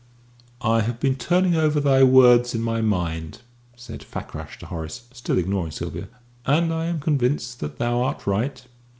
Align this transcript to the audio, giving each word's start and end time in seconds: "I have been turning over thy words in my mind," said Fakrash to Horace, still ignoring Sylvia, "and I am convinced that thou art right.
"I 0.63 0.81
have 0.81 0.99
been 0.99 1.13
turning 1.13 1.53
over 1.55 1.79
thy 1.79 2.01
words 2.03 2.55
in 2.55 2.61
my 2.63 2.81
mind," 2.81 3.41
said 3.75 4.01
Fakrash 4.01 4.57
to 4.57 4.65
Horace, 4.65 5.03
still 5.13 5.37
ignoring 5.37 5.69
Sylvia, 5.71 6.07
"and 6.43 6.73
I 6.73 6.85
am 6.87 6.99
convinced 6.99 7.59
that 7.59 7.77
thou 7.77 8.01
art 8.01 8.25
right. 8.25 8.65